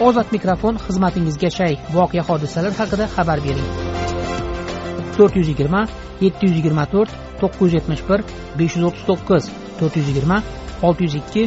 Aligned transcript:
ozod 0.00 0.26
mikrofon 0.32 0.78
xizmatingizga 0.86 1.50
shay. 1.50 1.74
Voqea 1.94 2.22
hodisalar 2.28 2.72
haqida 2.80 3.06
xabar 3.14 3.38
bering. 3.46 3.68
To'rt 5.16 5.36
yuz 5.38 5.48
yigirma 5.52 5.82
yetti 6.24 6.42
yuz 6.46 6.56
yigirma 6.58 6.84
to'rt 6.94 7.10
to'qqiz 7.40 7.62
yuz 7.64 7.74
yetmish 7.78 8.02
bir 8.08 8.20
besh 8.58 8.74
yuz 8.76 8.84
o'ttiz 8.88 9.04
to'qqiz 9.10 9.44
to'rt 9.78 9.94
yuz 9.98 10.06
yigirma 10.10 10.38
olti 10.86 11.02
yuz 11.06 11.14
ikki 11.20 11.42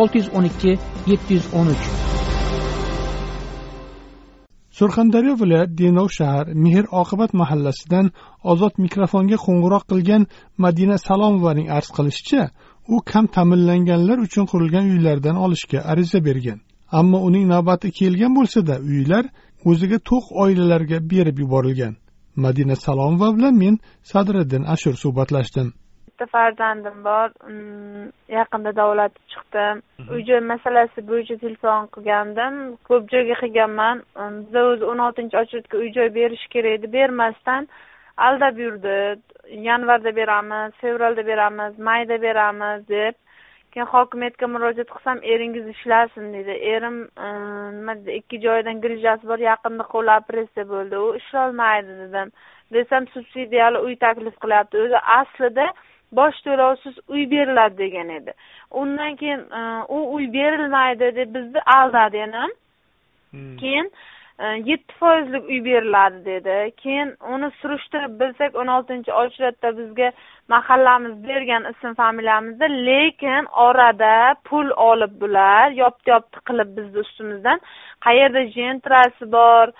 olti 0.00 0.16
yuz 0.20 0.28
o'n 0.36 0.44
ikki 0.50 0.72
yetti 1.10 1.30
yuz 1.36 1.46
o'n 1.58 1.72
uch. 1.74 1.84
Surxondaryo 4.78 5.34
viloyat 5.40 5.70
denov 5.80 6.08
shahar 6.18 6.46
mehr 6.64 6.84
oqibat 7.02 7.32
mahallasidan 7.40 8.06
ozod 8.52 8.74
mikrofonga 8.84 9.36
qo'ng'iroq 9.46 9.84
qilgan 9.90 10.22
madina 10.64 10.96
salomovaning 11.08 11.68
arz 11.76 11.88
qilishicha 11.96 12.42
u 12.94 12.96
kam 13.10 13.24
ta'minlanganlar 13.34 14.18
uchun 14.26 14.44
qurilgan 14.52 14.84
uylardan 14.94 15.36
olishga 15.44 15.78
ariza 15.92 16.20
bergan. 16.28 16.58
Ammo 16.92 17.18
uning 17.28 17.48
navbati 17.48 17.90
kelgan 17.90 18.32
bo'lsada 18.38 18.74
uylar 18.90 19.24
o'ziga 19.70 19.98
to'q 20.10 20.24
oilalarga 20.42 20.98
berib 21.12 21.38
yuborilgan. 21.44 21.94
Madina 22.44 22.76
salomova 22.76 23.28
bilan 23.36 23.54
men 23.62 23.74
sadriddin 24.12 24.64
ashur 24.74 24.94
suhbatlashdim. 25.02 25.68
Bitta 26.08 26.26
farzandim 26.34 26.98
bor 27.08 27.28
mm, 27.50 28.04
yaqinda 28.38 28.70
davolatib 28.80 29.24
chiqdim. 29.32 29.76
Mhm. 29.98 30.08
uy 30.12 30.20
joy 30.28 30.40
masalasi 30.52 31.00
bo'yicha 31.10 31.36
telefon 31.44 31.82
qilgandim. 31.94 32.54
Ko'p 32.88 33.02
joyga 33.12 33.36
qilganman. 33.42 33.96
Mm, 34.20 34.38
biza 34.46 34.62
o'zi 34.70 34.84
o'n 34.90 35.00
oltinchi 35.06 35.36
ochretga 35.42 35.76
uy 35.82 35.88
joy 35.96 36.08
berish 36.18 36.46
kerak 36.54 36.72
edi 36.78 36.92
bermasdan 36.98 37.62
aldab 38.26 38.58
yurdi. 38.64 38.98
Yanvarda 39.68 40.16
beramiz 40.20 40.72
fevralda 40.82 41.22
beramiz 41.26 41.72
mayda 41.88 42.16
beramiz 42.26 42.88
deb 42.88 43.14
keyin 43.76 43.88
hokimiyatga 43.92 44.46
murojaat 44.48 44.88
qilsam 44.94 45.18
eringiz 45.22 45.66
ishlasin 45.68 46.32
deydi 46.32 46.54
erim 46.74 46.98
e, 47.04 47.26
nima 47.78 47.94
deydi 47.96 48.12
ikki 48.20 48.40
joyidan 48.40 48.80
grijasi 48.80 49.28
bor 49.28 49.38
yaqinda 49.38 49.84
qo'li 49.94 50.10
operatsiya 50.20 50.64
bo'ldi. 50.68 50.96
U 50.96 51.16
ishlolmaydi 51.20 51.98
dedim. 51.98 52.32
Desam 52.72 53.06
subsidiyali 53.14 53.78
uy 53.78 53.96
taklif 53.96 54.36
qilyapti. 54.44 54.80
O'zi 54.84 54.98
aslida 55.18 55.66
boj 56.18 56.40
to'lovsiz 56.46 56.96
uy 57.08 57.30
beriladi 57.30 57.78
degan 57.78 58.08
edi. 58.18 58.32
Undan 58.70 59.16
keyin 59.20 59.44
e, 59.60 59.60
u 59.88 59.98
uy 60.14 60.32
berilmaydi 60.32 61.12
deb 61.16 61.34
bizni 61.34 61.60
aldadi 61.76 62.16
yana 62.24 62.48
hmm. 63.30 63.56
keyin 63.60 63.92
Э, 64.38 64.58
yetti 64.68 64.92
foizlik 65.00 65.46
uy 65.48 65.62
beriladi 65.64 66.18
dedi. 66.24 66.56
Keyin 66.82 67.14
uni 67.34 67.48
surishtirib 67.60 68.18
bilsak 68.20 68.56
o'n 68.60 68.68
oltinchi 68.68 69.12
ochratda 69.20 69.70
bizga 69.78 70.10
mahallamiz 70.52 71.14
bergan 71.28 71.68
ism 71.70 71.94
familiyamizda 72.00 72.68
lekin 72.88 73.48
orada 73.66 74.34
pul 74.50 74.68
olib 74.88 75.14
bular 75.22 75.70
yopti 75.78 76.12
yopti 76.12 76.42
qilib 76.50 76.76
bizni 76.78 77.04
ustimizdan. 77.04 77.62
Qayerda 78.06 78.42
jentrasi 78.56 79.32
bor 79.36 79.72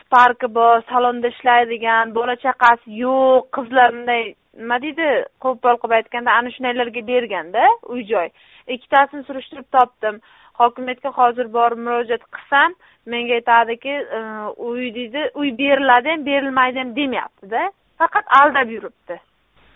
sparki 0.00 0.48
bor 0.54 0.80
salonda 0.92 1.28
ishlaydigan 1.34 2.14
bola 2.14 2.36
chaqasi 2.44 3.00
yo'q 3.04 3.50
qizlar 3.56 3.92
bunday 3.96 4.22
nima 4.62 4.78
deydi 4.86 5.10
qo'pol 5.44 5.76
qilib 5.82 5.96
aytganda 5.98 6.38
ana 6.38 6.54
shundaylarga 6.54 7.02
berganda 7.12 7.68
uy 7.92 8.06
joy 8.12 8.32
ikkitasini 8.76 9.28
surishtirib 9.28 9.68
topdim. 9.76 10.22
Hokimiyatga 10.60 11.10
hozir 11.18 11.46
borib 11.58 11.84
murojaat 11.84 12.24
qilsam 12.36 12.74
menga 13.14 13.34
aytadiki 13.40 13.94
e, 14.18 14.20
uy 14.56 14.94
deydi 14.94 15.30
uy 15.34 15.50
beriladi 15.58 16.14
ham 16.14 16.26
berilmaydi 16.26 16.78
ham 16.82 16.94
demayaptida 16.96 17.66
faqat 17.98 18.24
aldab 18.40 18.70
yuribdi. 18.76 19.18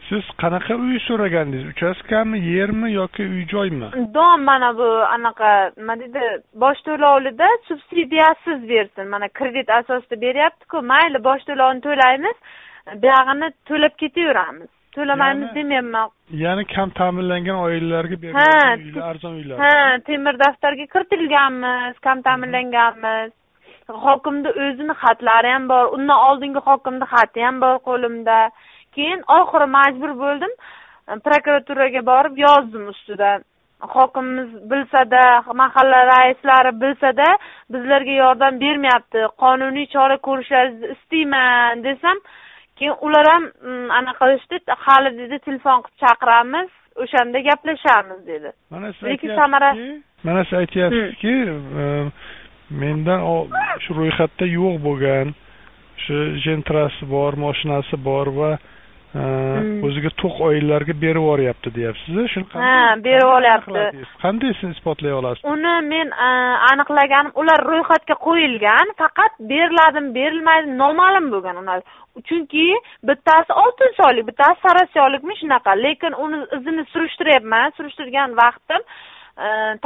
Siz 0.08 0.24
qanaqa 0.42 0.74
uy 0.86 0.98
so'ragandingiz? 1.08 1.68
Uchastkami 1.72 2.38
yermi 2.54 2.92
yoki 2.92 3.22
uy 3.34 3.44
joymi? 3.52 3.88
Dom 4.14 4.44
mana 4.50 4.70
bu 4.78 4.88
anaqa 5.16 5.50
nima 5.76 5.98
deydi 6.00 6.24
boj 6.64 6.76
to'lovida 6.88 7.48
subsidiyasiz 7.68 8.68
bersin. 8.68 9.08
Mana 9.14 9.28
kredit 9.28 9.70
asosida 9.78 10.20
beryaptiku 10.26 10.82
mayli 10.92 11.24
boj 11.28 11.40
to'lovini 11.48 11.84
to'laymiz 11.88 12.36
buyog'ini 13.02 13.48
to'lab 13.68 13.94
ketaveramiz 14.02 14.70
to'lamaymiz 14.96 15.54
demayapman. 15.58 16.08
ya'ni 16.44 16.64
kam 16.74 16.90
ta'minlangan 16.98 17.58
oilalarga 17.66 18.16
berilgan 18.22 18.84
uylar 18.86 19.08
arzon 19.10 19.34
uylar. 19.40 19.56
ha 19.62 19.98
temir 20.08 20.34
daftarga 20.44 20.86
kiritilganmiz 20.94 21.94
kam 22.06 22.22
ta'minlanganmiz. 22.26 23.32
Hokimni 24.06 24.50
o'zini 24.64 24.94
xatlari 25.02 25.48
ham 25.54 25.64
bor 25.72 25.84
undan 25.96 26.18
oldingi 26.28 26.60
hokimni 26.68 27.06
xati 27.14 27.40
ham 27.46 27.56
bor 27.64 27.76
qo'limda. 27.88 28.38
Keyin 28.94 29.20
oxiri 29.38 29.66
majbur 29.78 30.12
bo'ldim 30.22 30.52
prokuraturaga 31.26 32.00
borib 32.12 32.36
yozdim 32.46 32.84
ustidan 32.92 33.40
hokimimiz 33.80 34.70
bilsada 34.70 35.42
mahalla 35.54 36.06
raislari 36.06 36.80
bilsada 36.80 37.28
bizlarga 37.72 38.10
yordam 38.10 38.60
bermayapti. 38.60 39.20
Qonuniy 39.42 39.86
chora 39.94 40.16
ko'rishlaringizni 40.26 40.92
istayman 40.96 41.84
desam 41.84 42.18
keyin 42.78 42.96
ular 43.06 43.26
ham 43.32 43.44
mm, 43.44 43.90
anaqa 43.98 44.20
qilishdi 44.24 44.76
hali 44.86 45.10
dedi 45.20 45.38
telefon 45.46 45.82
qilib 45.84 46.00
chaqiramiz 46.02 46.70
o'shanda 47.02 47.38
gaplashamiz 47.48 48.20
dedi 48.26 48.50
mana 48.70 48.92
siz 48.92 49.02
lekin 49.10 49.36
samara 49.40 49.70
mana 50.26 50.44
siz 50.44 50.58
aytyapsizki 50.62 51.34
e, 51.82 51.86
mendan 52.82 53.20
shu 53.84 53.90
ro'yxatda 54.00 54.46
yo'q 54.58 54.76
bo'lgan 54.86 55.34
shu 56.04 56.16
jentrasi 56.44 57.10
bor 57.14 57.32
moshinasi 57.46 57.96
bor 58.08 58.26
va 58.40 58.50
Hmm. 58.54 58.73
O'ziga 59.86 60.10
to'q 60.22 60.40
oilalarga 60.48 60.94
berib 61.04 61.22
yuboryapti 61.22 61.74
deyapsiz 61.78 62.16
shunaqa 62.34 62.62
ha 62.66 62.96
berib 63.06 63.26
yuboryapti 63.26 64.06
qanday 64.24 64.52
siz 64.60 64.70
isbotlay 64.76 65.14
olasiz 65.20 65.44
uni 65.54 65.74
men 65.92 66.10
aniqlaganim 66.70 67.32
ular 67.42 67.60
ro'yxatga 67.70 68.16
qo'yilgan 68.26 68.94
faqat 69.02 69.32
beriladimi 69.52 70.14
berilmaydimi 70.18 70.78
noma'lum 70.78 71.30
bo'lgan 71.34 71.56
ular. 71.62 71.80
Chunki 72.28 72.66
bittasi 73.08 73.52
oltin 73.62 73.90
soylik 74.00 74.26
bittasi 74.30 74.60
sarasyonlikmi 74.66 75.34
shunaqa. 75.40 75.70
Lekin 75.86 76.12
uni 76.24 76.38
izini 76.58 76.84
surishtiryapman 76.92 77.74
surishtirgan 77.76 78.36
vaqtim 78.42 78.82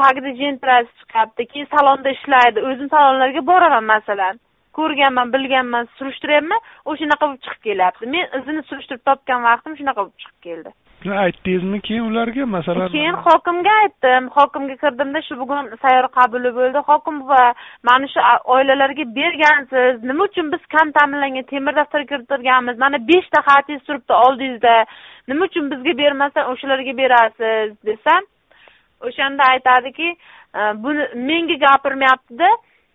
tagida 0.01 0.31
jentrasi 0.43 0.91
chiqyapti 1.01 1.47
keyin 1.53 1.69
salonda 1.77 2.11
ishlaydi 2.17 2.65
o'zim 2.71 2.89
salonlarga 2.95 3.47
boraman 3.51 3.85
masalan 3.95 4.41
ko'rganman 4.79 5.33
bilganman 5.35 5.89
surishtiryapman 5.99 6.61
o'shanaqa 6.91 7.25
bo'lib 7.29 7.43
chiqib 7.47 7.63
kelyapti. 7.71 8.13
Men 8.15 8.37
izini 8.41 8.63
surishtirib 8.71 9.03
topgan 9.11 9.49
vaqtim 9.49 9.81
shunaqa 9.81 10.05
bo'lib 10.05 10.21
chiqib 10.23 10.41
keldi. 10.49 10.75
Aytdingizmi 11.07 11.81
keyin 11.81 12.05
ularga? 12.11 12.47
Masalan 12.47 12.89
keyin 12.95 13.19
hokimga 13.27 13.75
aytdim. 13.83 14.25
Hokimga 14.39 14.77
kirdimda 14.83 15.23
shu 15.27 15.39
bugun 15.43 15.69
sayyor 15.83 16.09
qabuli 16.19 16.51
bo'ldi. 16.59 16.79
Hokim 16.89 17.21
buva 17.23 17.45
mana 17.89 18.09
shu 18.15 18.21
oilalarga 18.55 19.05
bergansiz. 19.19 20.03
Nima 20.11 20.25
uchun 20.25 20.51
biz 20.53 20.65
kam 20.75 20.93
ta'minlangan 20.97 21.47
temir 21.53 21.77
daftarga 21.77 22.09
kiritilganmiz? 22.13 22.79
Mana 22.85 22.99
beshta 23.11 23.45
xatingiz 23.49 23.85
turibdi 23.87 24.13
oldingizda. 24.25 24.75
Nima 25.29 25.45
uchun 25.51 25.71
bizga 25.73 25.99
bermasdan 26.03 26.51
o'shalarga 26.53 26.97
berasiz 27.03 27.77
desam 27.91 28.23
o'shanda 29.07 29.43
aytadiki 29.55 30.09
buni 30.85 31.05
menga 31.29 31.57
gapirmayaptida 31.67 32.49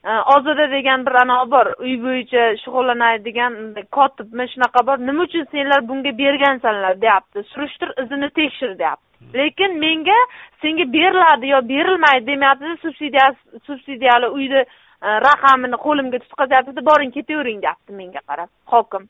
Э, 0.06 0.20
ozoda 0.36 0.72
degan 0.72 1.06
bir 1.06 1.16
anavi 1.16 1.52
bor. 1.52 1.68
Uy 1.80 1.94
bo'yicha 2.06 2.42
shug'ullanadigan 2.64 3.54
kotibmi 3.98 4.46
shunaqa 4.54 4.82
bor. 4.88 4.98
Nima 5.10 5.24
uchun 5.28 5.46
senlar 5.52 5.86
bunga 5.90 6.12
bergansanlar 6.18 6.98
deyapti. 7.02 7.44
Surishtir 7.52 7.94
izini 8.04 8.30
tekshir 8.40 8.74
deyapti. 8.80 9.08
Lekin 9.38 9.78
menga 9.84 10.18
senga 10.62 10.86
beriladi 10.96 11.54
yo 11.54 11.62
berilmaydi 11.70 12.28
demayaptida 12.32 12.76
subsidiya 12.82 13.28
subsidiyali 13.68 14.28
uyni 14.38 14.62
e, 15.06 15.08
raqamini 15.28 15.80
qo'limga 15.86 16.20
tutqazyaptida 16.26 16.86
boring 16.90 17.16
ketavering 17.18 17.64
deyapti 17.64 17.96
menga 18.02 18.22
qarab. 18.28 18.50
Hokim 18.74 19.08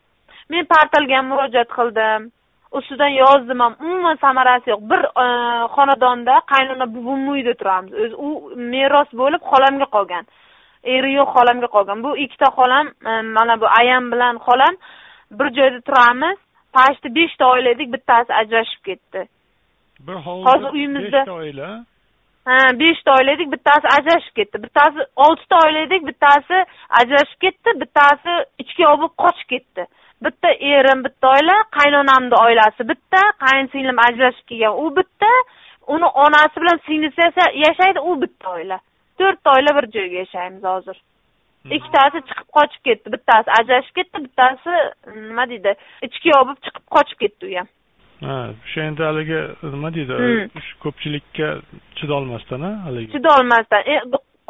men 0.49 0.69
portalga 0.75 1.17
ham 1.17 1.27
murojaat 1.33 1.69
qildim. 1.79 2.29
Ustidan 2.77 3.13
yozdim 3.23 3.59
ham 3.65 3.73
umuman 3.81 4.21
samarasi 4.25 4.69
yo'q. 4.73 4.85
Bir 4.91 5.01
e, 5.25 5.27
xonadonda 5.75 6.39
qaynona 6.53 6.91
buvimni 6.95 7.29
uyida 7.35 7.53
turamiz. 7.61 7.93
O'zi 8.03 8.15
u 8.27 8.29
meros 8.75 9.09
bo'lib 9.23 9.41
xolamga 9.51 9.91
qolgan. 9.97 10.25
Eri 10.83 11.13
yo'q 11.13 11.29
xolamga 11.35 11.67
qolgan. 11.75 12.03
Bu 12.03 12.17
ikkita 12.17 12.49
xolam 12.57 12.87
e, 12.87 13.21
mana 13.21 13.61
bu 13.61 13.67
ayam 13.79 14.11
bilan 14.11 14.35
xolam 14.47 14.75
bir 15.39 15.47
joyda 15.57 15.79
turamiz 15.87 16.37
почти 16.77 17.15
beshta 17.15 17.45
oila 17.53 17.69
edik 17.75 17.93
bittasi 17.93 18.33
ajrashib 18.41 18.81
ketdi. 18.89 19.25
Bir 20.07 20.17
hovlida 20.25 20.51
hozir 20.51 20.69
uyimizda 20.77 21.17
beshta 21.17 21.33
oila? 21.33 21.69
Ha 22.47 22.57
beshta 22.81 23.15
oila 23.17 23.31
edik 23.37 23.51
bittasi 23.55 23.87
ajrashib 23.97 24.33
ketdi. 24.39 24.63
Bittasi 24.65 24.99
oltita 25.25 25.59
oila 25.65 25.83
edik 25.87 26.07
bittasi 26.09 26.63
ajrashib 27.01 27.39
ketdi 27.45 27.75
bittasi 27.81 28.37
ichki 28.63 28.83
bo'lib 28.89 29.13
qochib 29.23 29.47
ketdi. 29.53 29.85
Bitta 30.25 30.49
erim 30.73 31.03
bitta 31.07 31.33
oila 31.35 31.57
qaynonamni 31.77 32.39
oilasi 32.45 32.89
bitta 32.91 33.21
qaynsinglim 33.45 33.99
ajrashib 34.07 34.45
kelgan 34.49 34.79
u 34.83 34.95
bitta 34.99 35.31
uni 35.93 36.07
onasi 36.25 36.55
bilan 36.61 36.79
singlisi 36.87 37.21
yashaydi 37.65 37.99
u 37.99 38.21
bitta 38.21 38.49
oila 38.57 38.79
to'rtta 39.19 39.55
oila 39.57 39.75
bir 39.77 39.85
joyga 39.95 40.17
yashaymiz 40.23 40.63
hozir 40.71 40.97
hmm. 40.97 41.71
ikkitasi 41.77 42.17
chiqib 42.29 42.49
qochib 42.57 42.81
ketdi 42.89 43.13
bittasi 43.15 43.55
ajrashib 43.59 43.95
ketdi 43.99 44.23
bittasi 44.25 44.73
nima 45.27 45.47
deydi 45.53 45.75
ichkuyov 46.07 46.45
bo'lib 46.47 46.61
chiqib 46.67 46.85
qochib 46.95 47.17
ketdi 47.23 47.51
u 47.51 47.55
ham 47.59 47.69
ha 48.27 48.37
o'sha 48.51 48.87
endi 48.89 49.03
haligi 49.09 49.41
nima 49.75 49.93
deydi 49.97 50.19
hmm. 50.21 50.63
ko'pchilikka 50.85 51.49
chidolmasdan 51.99 52.67
a 52.69 52.71
haligi 52.87 53.13
chidolmasdan 53.15 53.91
e, 53.93 53.95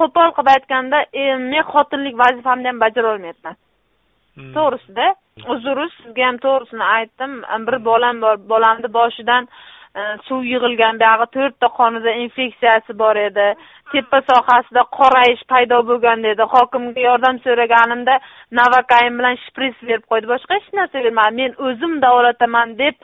qo'pol 0.02 0.30
qilib 0.38 0.54
aytganda 0.56 1.04
e, 1.22 1.24
men 1.52 1.70
xotinlik 1.74 2.16
vazifamni 2.24 2.72
ham 2.72 2.80
bajarolmayapman 2.86 3.60
hmm. 3.60 4.54
to'g'risida 4.58 5.08
uzr 5.56 5.86
sizga 5.98 6.28
ham 6.30 6.38
to'g'risini 6.46 6.90
aytdim 6.98 7.40
bir 7.68 7.78
bolam 7.90 8.22
bor 8.26 8.36
bolamni 8.54 8.94
boshidan 9.00 9.50
Э, 9.94 10.04
suv 10.26 10.42
yig'ilgan 10.50 10.98
buyog'i 11.02 11.26
to'rtta 11.36 11.68
qonida 11.80 12.12
infeksiyasi 12.24 12.94
bor 13.02 13.18
edi. 13.24 13.44
Tepa 13.92 14.20
sohasida 14.30 14.84
qorayish 14.98 15.44
paydo 15.52 15.78
bo'lgan 15.90 16.24
dedi. 16.28 16.48
Hokimga 16.54 17.04
yordam 17.04 17.38
so'raganimda 17.44 18.16
navakain 18.60 19.20
bilan 19.20 19.38
shpris 19.44 19.76
berib 19.90 20.08
qo'ydi. 20.14 20.30
Boshqa 20.32 20.58
hech 20.58 20.72
narsa 20.80 21.04
bermadi. 21.06 21.38
Men 21.42 21.54
o'zim 21.68 21.94
davolataman 22.06 22.74
deb 22.82 22.96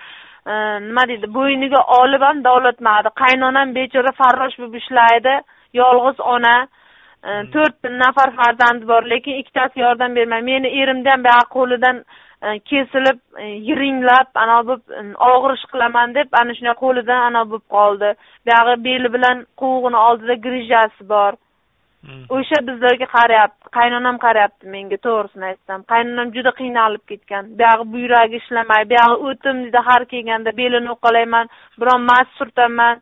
e, 0.51 0.56
nima 0.88 1.03
deydi 1.12 1.30
bo'yniga 1.38 1.81
olib 2.00 2.25
ham 2.27 2.41
davolatmadi 2.47 3.13
qaynonam 3.21 3.75
bechora 3.77 4.15
farrosh 4.21 4.57
bo'lib 4.62 4.81
ishlaydi 4.81 5.35
yolg'iz 5.81 6.25
ona. 6.35 6.56
E, 7.27 7.30
to'rt 7.53 7.92
nafar 8.01 8.33
farzandi 8.39 8.89
bor 8.94 9.03
lekin 9.13 9.38
ikkitasi 9.44 9.85
yordam 9.85 10.18
bermaydi 10.18 10.50
meni 10.51 10.74
erimni 10.81 11.13
ham 11.13 11.27
buyog'i 11.30 11.53
qo'lidan 11.57 12.01
kesilib 12.41 13.19
e, 13.38 13.45
yiringlab 13.68 14.30
anavi 14.44 14.68
bo'lib 14.68 14.83
e, 15.00 15.01
og'ir 15.31 15.53
ish 15.57 15.65
qilaman 15.74 16.15
deb 16.15 16.39
ana 16.41 16.56
shunday 16.57 16.75
qo'lidan 16.83 17.21
anavi 17.30 17.50
bo'lib 17.51 17.68
qoldi. 17.75 18.09
Buyog'i 18.47 18.75
beli 18.88 19.13
bilan 19.15 19.45
quvug'ini 19.62 20.00
oldida 20.07 20.36
grijasi 20.47 21.09
bor. 21.13 21.33
Hmm. 22.07 22.24
o'sha 22.36 22.57
bizlarga 22.68 23.07
qarayapti 23.13 23.71
qaynonam 23.77 24.18
qarayapti 24.25 24.69
menga 24.75 24.97
to'g'risini 25.06 25.45
aytsam. 25.47 25.81
Qaynonam 25.94 26.30
juda 26.36 26.51
qiynalib 26.59 27.03
ketgan. 27.12 27.50
Buyog'i 27.62 27.86
buyragi 27.95 28.39
ishlamaydi 28.42 28.89
buyog'i 28.94 29.18
o'tim 29.31 29.57
deydi 29.63 29.81
har 29.88 30.06
kelganda 30.13 30.51
belini 30.62 30.94
uqalayman 30.95 31.51
biron 31.81 32.07
mast 32.12 32.31
surtaman. 32.39 33.01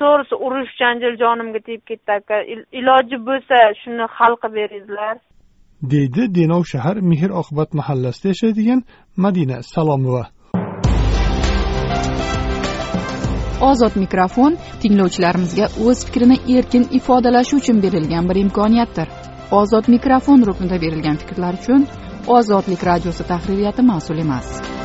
To'g'risi 0.00 0.40
urush 0.48 0.74
janjal 0.82 1.16
jonimga 1.22 1.60
tegib 1.68 1.84
ketdi 1.90 2.12
aka. 2.18 2.42
Iloji 2.80 3.22
bo'lsa 3.30 3.62
shuni 3.80 4.10
hal 4.18 4.38
qilib 4.42 4.60
beringizlar 4.60 5.16
deydi 5.82 6.34
denov 6.34 6.64
shahar 6.64 6.96
mehr 6.96 7.30
oqibat 7.30 7.74
mahallasida 7.74 8.28
yashaydigan 8.28 8.82
madina 9.16 9.62
salomova. 9.62 10.24
Ozod 13.70 13.94
mikrofon 13.96 14.56
tinglovchilarimizga 14.82 15.66
o'z 15.86 16.04
fikrini 16.06 16.36
erkin 16.56 16.84
ifodalashi 16.98 17.56
uchun 17.56 17.82
berilgan 17.82 18.28
bir 18.30 18.36
imkoniyatdir. 18.44 19.08
Ozod 19.60 19.88
mikrofon 19.94 20.46
ruknida 20.46 20.80
berilgan 20.84 21.16
fikrlar 21.16 21.54
uchun 21.62 21.86
ozodlik 22.38 22.84
radiosi 22.90 23.26
tahririyati 23.32 23.82
mas'ul 23.82 24.18
emas. 24.26 24.77